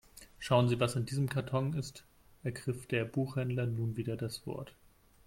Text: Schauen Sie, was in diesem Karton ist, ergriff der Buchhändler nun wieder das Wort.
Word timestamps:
Schauen 0.39 0.67
Sie, 0.67 0.79
was 0.79 0.95
in 0.95 1.05
diesem 1.05 1.29
Karton 1.29 1.73
ist, 1.73 2.05
ergriff 2.41 2.87
der 2.87 3.05
Buchhändler 3.05 3.67
nun 3.67 3.97
wieder 3.97 4.17
das 4.17 4.47
Wort. 4.47 4.73